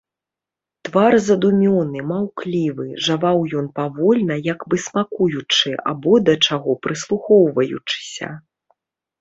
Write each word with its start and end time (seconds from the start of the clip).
Твар 0.87 1.13
задумёны, 1.25 1.99
маўклівы, 2.11 2.87
жаваў 3.07 3.39
ён 3.61 3.67
павольна, 3.79 4.35
як 4.53 4.59
бы 4.73 4.81
смакуючы 4.87 5.77
або 5.93 6.13
да 6.31 6.39
чаго 6.51 6.71
прыслухоўваючыся. 6.87 8.27